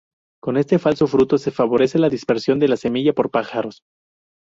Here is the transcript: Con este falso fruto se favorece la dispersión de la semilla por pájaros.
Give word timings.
Con 0.41 0.57
este 0.57 0.79
falso 0.79 1.05
fruto 1.05 1.37
se 1.37 1.51
favorece 1.51 1.99
la 1.99 2.09
dispersión 2.09 2.57
de 2.57 2.67
la 2.67 2.75
semilla 2.75 3.13
por 3.13 3.29
pájaros. 3.29 3.83